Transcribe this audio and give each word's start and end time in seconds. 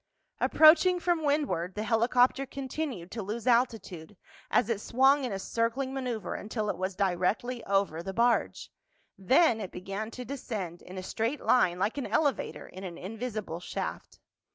Approaching 0.39 0.99
from 0.99 1.23
windward, 1.23 1.75
the 1.75 1.83
helicopter 1.83 2.47
continued 2.47 3.11
to 3.11 3.21
lose 3.21 3.45
altitude 3.45 4.17
as 4.49 4.67
it 4.67 4.81
swung 4.81 5.23
in 5.25 5.31
a 5.31 5.37
circling 5.37 5.93
maneuver 5.93 6.33
until 6.33 6.71
it 6.71 6.75
was 6.79 6.95
directly 6.95 7.63
over 7.65 8.01
the 8.01 8.11
barge. 8.11 8.71
Then 9.15 9.61
it 9.61 9.69
began 9.69 10.09
to 10.09 10.25
descend 10.25 10.81
in 10.81 10.97
a 10.97 11.03
straight 11.03 11.41
line 11.41 11.77
like 11.77 11.99
an 11.99 12.07
elevator 12.07 12.67
in 12.67 12.83
an 12.83 12.97
invisible 12.97 13.59
shaft. 13.59 14.19